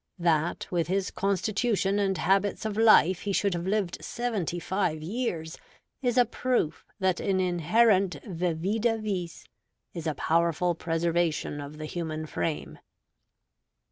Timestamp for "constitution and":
1.11-2.17